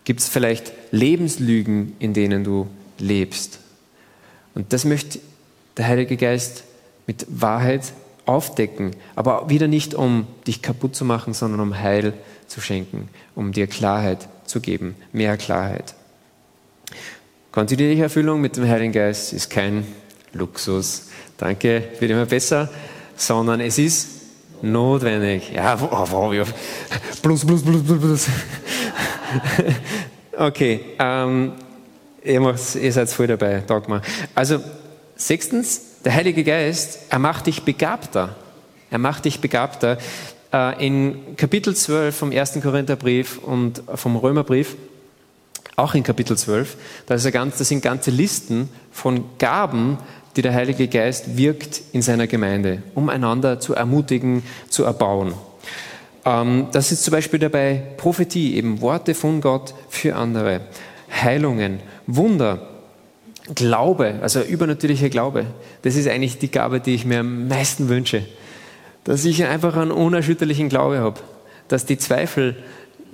[0.04, 2.68] Gibt es vielleicht Lebenslügen, in denen du
[2.98, 3.58] lebst?
[4.54, 5.18] Und das möchte
[5.76, 6.64] der Heilige Geist
[7.06, 7.92] mit Wahrheit
[8.24, 12.12] aufdecken, aber wieder nicht, um dich kaputt zu machen, sondern um Heil
[12.48, 15.94] zu schenken, um dir Klarheit zu geben, mehr Klarheit.
[17.52, 19.86] Kontinuierliche Erfüllung mit dem Heiligen Geist ist kein
[20.32, 21.08] Luxus.
[21.38, 22.68] Danke, wird immer besser,
[23.16, 24.08] sondern es ist
[24.62, 25.52] notwendig.
[25.54, 26.52] Ja, wow, wow,
[27.22, 28.26] plus, plus, plus, plus, plus.
[30.38, 31.52] okay, ähm,
[32.22, 34.02] ihr, ihr seid voll dabei, Dogma.
[34.34, 34.60] Also,
[35.16, 38.36] Sechstens, der Heilige Geist, er macht dich begabter.
[38.90, 39.96] Er macht dich begabter.
[40.52, 42.60] Äh, in Kapitel 12 vom 1.
[42.62, 44.76] Korintherbrief und vom Römerbrief,
[45.74, 46.76] auch in Kapitel 12,
[47.06, 49.96] da ganz, das sind ganze Listen von Gaben,
[50.36, 55.32] die der Heilige Geist wirkt in seiner Gemeinde, um einander zu ermutigen, zu erbauen.
[56.26, 60.60] Ähm, das ist zum Beispiel dabei Prophetie, eben Worte von Gott für andere,
[61.10, 62.75] Heilungen, Wunder,
[63.54, 65.46] Glaube, also übernatürlicher Glaube,
[65.82, 68.24] das ist eigentlich die Gabe, die ich mir am meisten wünsche.
[69.04, 71.20] Dass ich einfach einen unerschütterlichen Glaube habe,
[71.68, 72.56] dass die Zweifel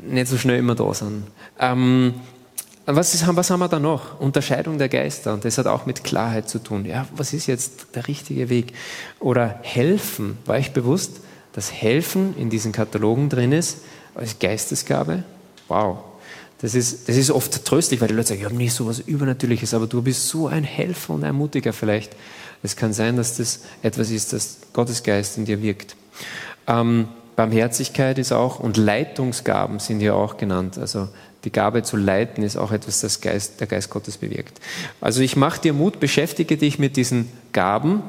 [0.03, 1.25] nicht so schnell immer da sind.
[1.59, 2.15] Ähm,
[2.87, 4.21] was, ist, was haben wir da noch?
[4.21, 5.35] Unterscheidung der Geister.
[5.35, 6.85] Und das hat auch mit Klarheit zu tun.
[6.87, 8.73] Ja, was ist jetzt der richtige Weg?
[9.21, 10.39] Oder helfen.
[10.47, 11.21] War ich bewusst,
[11.53, 13.79] dass helfen in diesen Katalogen drin ist
[14.15, 15.23] als Geistesgabe?
[15.69, 15.99] Wow.
[16.63, 19.01] Das ist, das ist oft tröstlich, weil die Leute sagen, ich habe nicht so etwas
[19.01, 22.15] Übernatürliches, aber du bist so ein Helfer und Ermutiger vielleicht.
[22.63, 25.97] Es kann sein, dass das etwas ist, das Gottes Geist in dir wirkt.
[26.69, 30.79] Ähm, Barmherzigkeit ist auch und Leitungsgaben sind hier auch genannt.
[30.79, 31.09] Also
[31.45, 34.61] die Gabe zu leiten ist auch etwas, das Geist, der Geist Gottes bewirkt.
[35.01, 38.03] Also ich mache dir Mut, beschäftige dich mit diesen Gaben,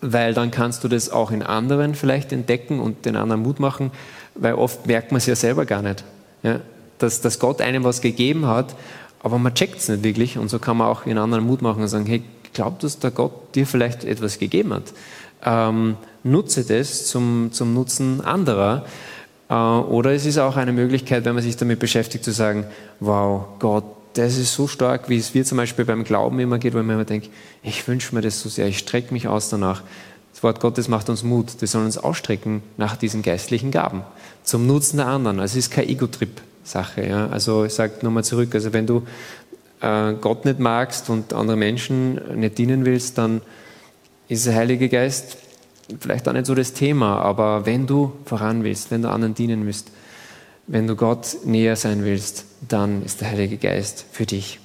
[0.00, 3.92] weil dann kannst du das auch in anderen vielleicht entdecken und den anderen Mut machen,
[4.34, 6.02] weil oft merkt man es ja selber gar nicht.
[6.42, 6.60] Ja,
[7.02, 8.74] dass, dass Gott einem was gegeben hat,
[9.22, 10.38] aber man checkt es nicht wirklich.
[10.38, 13.10] Und so kann man auch in anderen Mut machen und sagen, hey, glaub, dass der
[13.10, 14.92] Gott dir vielleicht etwas gegeben hat.
[15.44, 18.84] Ähm, nutze das zum, zum Nutzen anderer.
[19.48, 22.66] Äh, oder es ist auch eine Möglichkeit, wenn man sich damit beschäftigt, zu sagen,
[23.00, 23.84] wow, Gott,
[24.14, 26.96] das ist so stark, wie es mir zum Beispiel beim Glauben immer geht, weil man
[26.96, 27.30] immer denkt,
[27.62, 29.82] ich wünsche mir das so sehr, ich strecke mich aus danach.
[30.32, 31.60] Das Wort Gottes macht uns Mut.
[31.60, 34.02] Wir sollen uns ausstrecken nach diesen geistlichen Gaben,
[34.42, 35.40] zum Nutzen der anderen.
[35.40, 36.30] Also es ist kein Ego-Trip.
[36.64, 37.06] Sache.
[37.06, 37.28] Ja?
[37.28, 39.02] Also ich sage nochmal zurück, also wenn du
[39.80, 43.40] äh, Gott nicht magst und andere Menschen nicht dienen willst, dann
[44.28, 45.36] ist der Heilige Geist
[46.00, 49.66] vielleicht auch nicht so das Thema, aber wenn du voran willst, wenn du anderen dienen
[49.66, 49.90] willst,
[50.66, 54.60] wenn du Gott näher sein willst, dann ist der Heilige Geist für dich.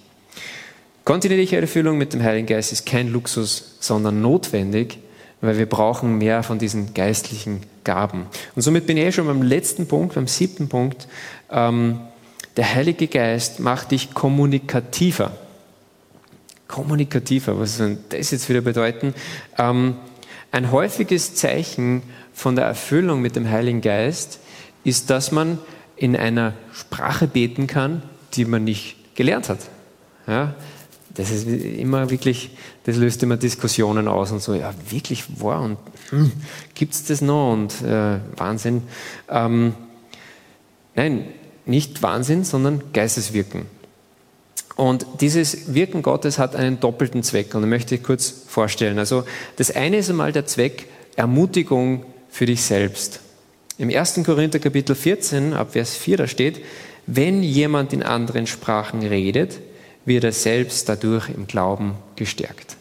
[1.04, 5.00] Kontinuierliche Erfüllung mit dem Heiligen Geist ist kein Luxus, sondern notwendig,
[5.42, 8.26] weil wir brauchen mehr von diesen geistlichen Gaben.
[8.56, 11.08] Und somit bin ich eh schon beim letzten Punkt, beim siebten Punkt.
[11.50, 12.02] Ähm,
[12.56, 15.32] der Heilige Geist macht dich kommunikativer.
[16.68, 19.14] Kommunikativer, was soll das jetzt wieder bedeuten?
[19.58, 19.96] Ähm,
[20.52, 24.40] ein häufiges Zeichen von der Erfüllung mit dem Heiligen Geist
[24.84, 25.60] ist, dass man
[25.96, 28.02] in einer Sprache beten kann,
[28.34, 29.60] die man nicht gelernt hat.
[30.28, 30.56] Ja?
[31.18, 32.52] das ist immer wirklich,
[32.84, 35.78] das löst immer Diskussionen aus und so, ja, wirklich wahr und
[36.10, 36.32] hm,
[36.76, 38.84] gibt es das noch und äh, Wahnsinn.
[39.28, 39.74] Ähm,
[40.96, 41.26] nein,
[41.68, 43.66] nicht Wahnsinn, sondern Geisteswirken.
[44.76, 49.00] Und dieses Wirken Gottes hat einen doppelten Zweck und ich möchte ich kurz vorstellen.
[49.00, 49.24] Also
[49.56, 53.22] das eine ist einmal der Zweck Ermutigung für dich selbst.
[53.80, 54.22] Im 1.
[54.24, 56.64] Korinther Kapitel 14 ab Vers 4 da steht,
[57.08, 59.60] wenn jemand in anderen Sprachen redet,
[60.06, 62.78] wird er selbst dadurch im Glauben gestärkt.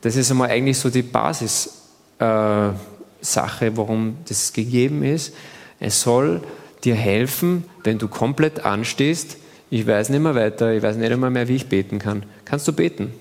[0.00, 1.72] Das ist einmal eigentlich so die Basissache,
[2.20, 5.34] äh, warum das gegeben ist.
[5.80, 6.42] Es soll
[6.84, 9.36] dir helfen, wenn du komplett anstehst,
[9.70, 12.24] ich weiß nicht mehr weiter, ich weiß nicht einmal mehr, wie ich beten kann.
[12.44, 13.12] Kannst du beten?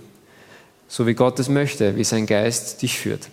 [0.88, 3.30] So wie Gott es möchte, wie sein Geist dich führt.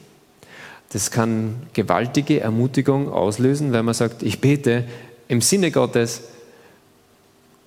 [0.93, 4.85] Das kann gewaltige Ermutigung auslösen, wenn man sagt, ich bete
[5.29, 6.23] im Sinne Gottes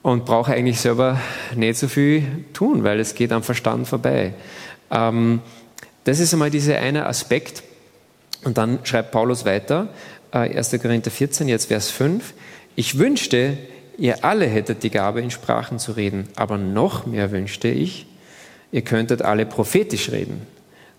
[0.02, 1.20] und brauche eigentlich selber
[1.56, 4.34] nicht so viel tun, weil es geht am Verstand vorbei.
[4.92, 5.42] Ähm,
[6.04, 7.64] das ist einmal dieser eine Aspekt.
[8.44, 9.88] Und dann schreibt Paulus weiter,
[10.34, 10.74] 1.
[10.74, 12.34] Äh, Korinther 14, jetzt Vers 5.
[12.76, 13.58] Ich wünschte,
[13.98, 18.08] ihr alle hättet die Gabe, in Sprachen zu reden, aber noch mehr wünschte ich,
[18.72, 20.42] ihr könntet alle prophetisch reden.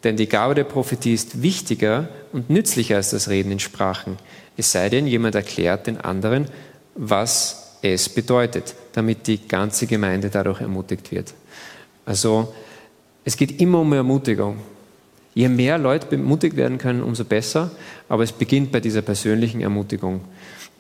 [0.05, 4.19] Denn die Gabe der Prophetie ist wichtiger und nützlicher als das Reden in Sprachen.
[4.57, 6.47] Es sei denn, jemand erklärt den anderen,
[6.95, 11.35] was es bedeutet, damit die ganze Gemeinde dadurch ermutigt wird.
[12.07, 12.55] Also
[13.25, 14.59] es geht immer um Ermutigung.
[15.35, 17.71] Je mehr Leute bemutigt werden können, umso besser.
[18.09, 20.21] Aber es beginnt bei dieser persönlichen Ermutigung.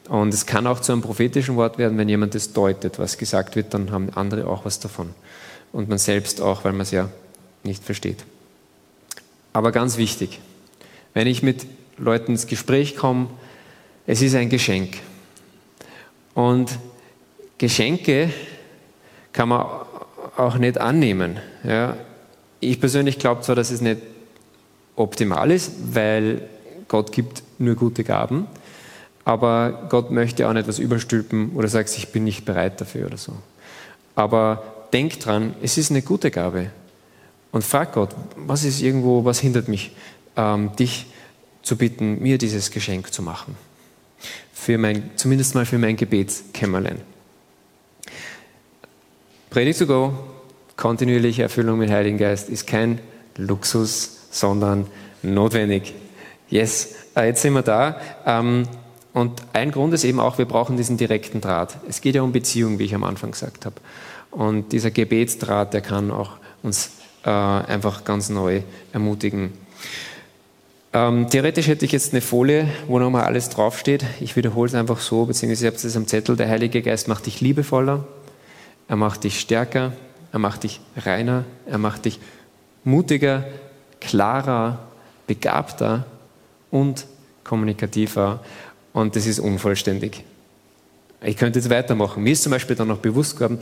[0.09, 3.57] Und es kann auch zu einem prophetischen Wort werden, wenn jemand es deutet, was gesagt
[3.57, 5.11] wird, dann haben andere auch was davon.
[5.73, 7.09] Und man selbst auch, weil man es ja
[7.62, 8.25] nicht versteht.
[9.53, 10.40] Aber ganz wichtig,
[11.14, 13.29] wenn ich mit Leuten ins Gespräch komme,
[14.07, 14.99] es ist ein Geschenk.
[16.35, 16.79] Und
[17.59, 18.31] Geschenke
[19.33, 19.67] kann man
[20.37, 21.38] auch nicht annehmen.
[21.62, 21.97] Ja.
[22.61, 24.01] Ich persönlich glaube zwar, dass es nicht
[24.96, 26.48] optimal ist, weil
[26.88, 28.46] Gott gibt nur gute Gaben.
[29.24, 33.16] Aber Gott möchte auch nicht was überstülpen oder sagt, ich bin nicht bereit dafür oder
[33.16, 33.33] so.
[34.14, 36.70] Aber denk dran, es ist eine gute Gabe.
[37.52, 39.92] Und frag Gott, was ist irgendwo, was hindert mich,
[40.37, 41.07] ähm, dich
[41.62, 43.57] zu bitten, mir dieses Geschenk zu machen.
[44.52, 47.00] Für mein, zumindest mal für mein Gebetskämmerlein.
[49.50, 50.12] Predigt to go,
[50.76, 52.98] kontinuierliche Erfüllung mit Heiligen Geist ist kein
[53.37, 54.87] Luxus, sondern
[55.23, 55.94] notwendig.
[56.51, 57.97] Yes, äh, jetzt sind wir da.
[58.27, 58.64] Ähm,
[59.12, 61.77] und ein Grund ist eben auch, wir brauchen diesen direkten Draht.
[61.88, 63.77] Es geht ja um Beziehung, wie ich am Anfang gesagt habe.
[64.33, 66.33] Und dieser Gebetsdraht, der kann auch
[66.64, 66.90] uns
[67.25, 69.53] äh, einfach ganz neu ermutigen.
[70.92, 74.05] Ähm, theoretisch hätte ich jetzt eine Folie, wo nochmal alles draufsteht.
[74.20, 76.37] Ich wiederhole es einfach so, beziehungsweise ihr habt es am Zettel.
[76.37, 78.05] Der Heilige Geist macht dich liebevoller,
[78.88, 79.92] er macht dich stärker,
[80.33, 82.18] er macht dich reiner, er macht dich
[82.83, 83.44] mutiger,
[84.07, 84.79] klarer,
[85.27, 86.07] begabter
[86.71, 87.07] und
[87.43, 88.40] kommunikativer
[88.93, 90.25] und das ist unvollständig.
[91.23, 92.23] Ich könnte jetzt weitermachen.
[92.23, 93.59] Mir ist zum Beispiel dann noch bewusst geworden,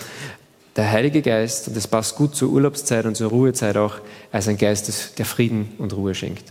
[0.74, 3.96] der Heilige Geist, und das passt gut zur Urlaubszeit und zur Ruhezeit auch,
[4.30, 6.44] als ein Geist, der Frieden und Ruhe schenkt.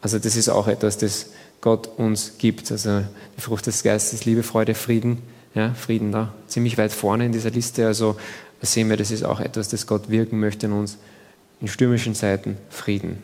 [0.00, 1.26] Also das ist auch etwas, das
[1.60, 2.70] Gott uns gibt.
[2.70, 3.02] Also
[3.36, 5.18] die Frucht des Geistes, Liebe, Freude, Frieden.
[5.54, 7.86] Ja, Frieden da ziemlich weit vorne in dieser Liste.
[7.86, 8.16] Also
[8.62, 10.96] sehen wir, das ist auch etwas, das Gott wirken möchte in uns
[11.62, 12.58] in stürmischen Zeiten.
[12.68, 13.22] Frieden.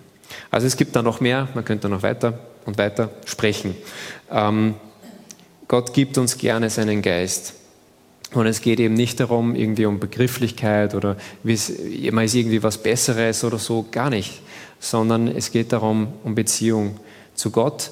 [0.50, 3.74] Also es gibt da noch mehr, man könnte noch weiter und weiter sprechen.
[4.30, 4.74] Ähm,
[5.66, 7.54] Gott gibt uns gerne seinen Geist.
[8.32, 13.42] Und es geht eben nicht darum, irgendwie um Begrifflichkeit oder man ist irgendwie was Besseres
[13.42, 14.42] oder so, gar nicht.
[14.80, 17.00] Sondern es geht darum, um Beziehung
[17.34, 17.90] zu Gott,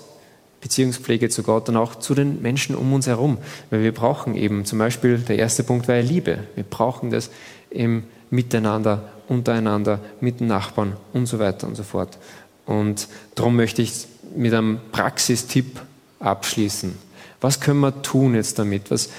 [0.61, 3.39] Beziehungspflege zu Gott und auch zu den Menschen um uns herum.
[3.71, 6.39] Weil wir brauchen eben, zum Beispiel, der erste Punkt war ja Liebe.
[6.55, 7.31] Wir brauchen das
[7.71, 12.19] im Miteinander, untereinander, mit den Nachbarn und so weiter und so fort.
[12.67, 15.81] Und darum möchte ich mit einem Praxistipp
[16.21, 16.97] abschließen.
[17.41, 18.91] Was können wir tun jetzt damit?
[18.91, 19.11] Was,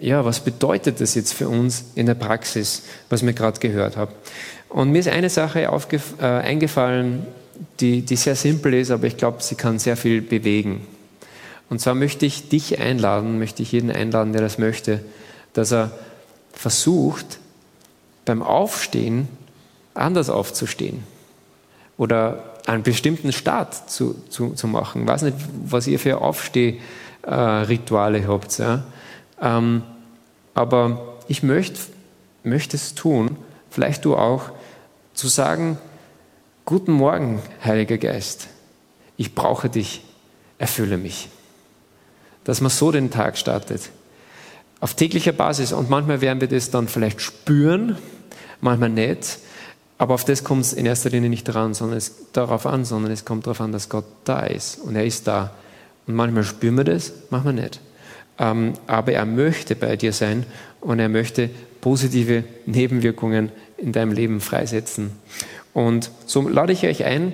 [0.00, 4.12] ja, was bedeutet das jetzt für uns in der Praxis, was wir gerade gehört haben?
[4.68, 7.26] Und mir ist eine Sache äh, eingefallen,
[7.80, 10.86] die, die sehr simpel ist, aber ich glaube, sie kann sehr viel bewegen.
[11.68, 15.00] Und zwar möchte ich dich einladen, möchte ich jeden einladen, der das möchte,
[15.52, 15.90] dass er
[16.52, 17.38] versucht,
[18.24, 19.28] beim Aufstehen
[19.94, 21.04] anders aufzustehen.
[21.96, 25.02] Oder einen bestimmten Start zu, zu, zu machen.
[25.02, 28.58] Ich weiß nicht, was ihr für Aufstehrituale habt.
[28.58, 28.84] Ja?
[29.40, 29.82] Ähm,
[30.54, 31.80] aber ich möchte,
[32.44, 33.36] möchte es tun,
[33.70, 34.50] vielleicht du auch,
[35.14, 35.78] zu sagen,
[36.64, 38.48] guten Morgen, Heiliger Geist,
[39.16, 40.04] ich brauche dich,
[40.58, 41.28] erfülle mich.
[42.44, 43.90] Dass man so den Tag startet.
[44.80, 45.72] Auf täglicher Basis.
[45.72, 47.96] Und manchmal werden wir das dann vielleicht spüren,
[48.62, 49.38] manchmal nicht.
[49.98, 53.12] Aber auf das kommt es in erster Linie nicht daran, sondern es, darauf an, sondern
[53.12, 54.78] es kommt darauf an, dass Gott da ist.
[54.78, 55.52] Und er ist da.
[56.06, 57.80] Und manchmal spüren wir das, manchmal nicht.
[58.38, 60.44] ähm, aber er möchte bei dir sein
[60.80, 65.12] und er möchte positive Nebenwirkungen in deinem Leben freisetzen.
[65.74, 67.32] Und so lade ich euch ein,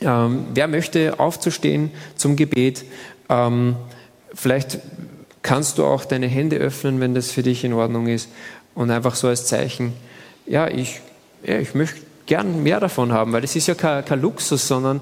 [0.00, 2.84] ähm, wer möchte aufzustehen zum Gebet,
[3.28, 3.76] ähm,
[4.32, 4.78] vielleicht
[5.42, 8.28] kannst du auch deine Hände öffnen, wenn das für dich in Ordnung ist
[8.74, 9.92] und einfach so als Zeichen,
[10.46, 11.00] ja, ich,
[11.44, 15.00] ja, ich möchte gern mehr davon haben, weil es ist ja kein, kein Luxus, sondern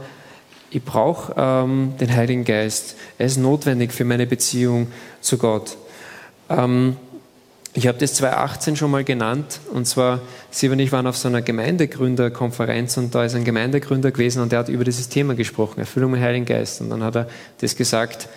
[0.70, 2.96] ich brauche ähm, den Heiligen Geist.
[3.16, 4.88] Er ist notwendig für meine Beziehung
[5.20, 5.76] zu Gott.
[6.50, 6.96] Ähm,
[7.74, 10.20] ich habe das 2018 schon mal genannt, und zwar,
[10.50, 14.52] Sie und ich waren auf so einer Gemeindegründerkonferenz und da ist ein Gemeindegründer gewesen und
[14.52, 16.80] der hat über dieses Thema gesprochen, Erfüllung mit Heiligen Geist.
[16.80, 17.28] Und dann hat er
[17.60, 18.28] das gesagt,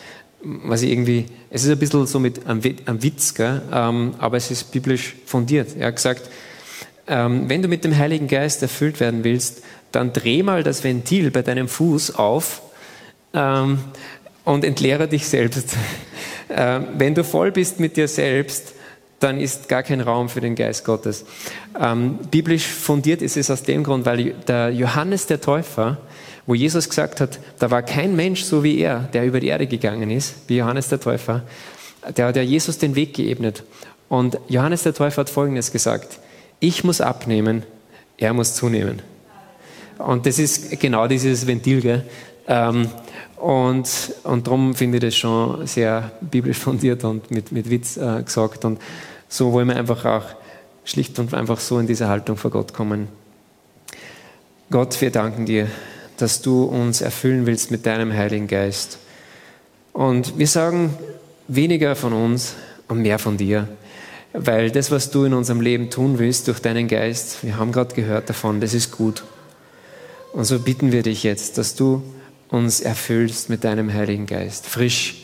[0.44, 2.64] was ich irgendwie, es ist ein bisschen so mit einem
[3.02, 3.62] Witz, gell?
[3.72, 5.76] Ähm, aber es ist biblisch fundiert.
[5.78, 6.30] Er hat gesagt,
[7.12, 11.30] ähm, wenn du mit dem Heiligen Geist erfüllt werden willst, dann dreh mal das Ventil
[11.30, 12.62] bei deinem Fuß auf
[13.34, 13.80] ähm,
[14.46, 15.76] und entleere dich selbst.
[16.48, 18.74] äh, wenn du voll bist mit dir selbst,
[19.20, 21.26] dann ist gar kein Raum für den Geist Gottes.
[21.78, 25.98] Ähm, biblisch fundiert ist es aus dem Grund, weil der Johannes der Täufer,
[26.48, 29.68] wo Jesus gesagt hat, da war kein Mensch so wie er, der über die Erde
[29.68, 31.44] gegangen ist, wie Johannes der Täufer,
[32.16, 33.64] der hat ja Jesus den Weg geebnet.
[34.08, 36.21] Und Johannes der Täufer hat Folgendes gesagt,
[36.62, 37.64] ich muss abnehmen,
[38.18, 39.02] er muss zunehmen.
[39.98, 41.82] Und das ist genau dieses Ventil.
[41.82, 42.06] Gell?
[42.48, 42.88] Ähm,
[43.36, 43.90] und,
[44.24, 48.64] und darum finde ich das schon sehr biblisch fundiert und mit, mit Witz äh, gesagt.
[48.64, 48.80] Und
[49.28, 50.26] so wollen wir einfach auch
[50.86, 53.08] schlicht und einfach so in diese Haltung vor Gott kommen.
[54.70, 55.68] Gott, wir danken dir,
[56.18, 59.00] dass du uns erfüllen willst mit deinem Heiligen Geist.
[59.94, 60.94] Und wir sagen
[61.48, 62.56] weniger von uns
[62.88, 63.68] und mehr von dir.
[64.34, 67.96] Weil das, was du in unserem Leben tun willst durch deinen Geist, wir haben gerade
[67.96, 69.24] gehört davon, das ist gut.
[70.32, 72.02] Und so bitten wir dich jetzt, dass du
[72.50, 75.24] uns erfüllst mit deinem Heiligen Geist, frisch,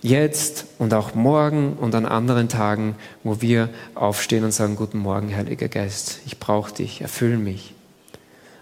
[0.00, 5.34] jetzt und auch morgen und an anderen Tagen, wo wir aufstehen und sagen, guten Morgen,
[5.34, 7.74] Heiliger Geist, ich brauche dich, erfüll mich.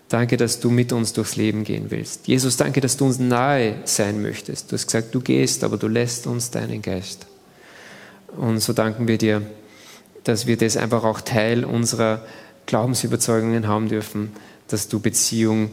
[0.08, 2.28] Danke, dass du mit uns durchs Leben gehen willst.
[2.28, 4.70] Jesus, danke, dass du uns nahe sein möchtest.
[4.70, 7.26] Du hast gesagt, du gehst, aber du lässt uns deinen Geist.
[8.36, 9.42] Und so danken wir dir,
[10.26, 12.20] dass wir das einfach auch Teil unserer
[12.66, 14.32] Glaubensüberzeugungen haben dürfen,
[14.66, 15.70] dass du Beziehung,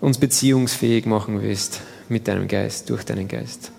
[0.00, 3.70] uns beziehungsfähig machen willst mit deinem Geist, durch deinen Geist.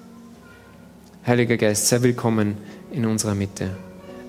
[1.27, 2.56] Heiliger Geist, sei willkommen
[2.91, 3.75] in unserer Mitte.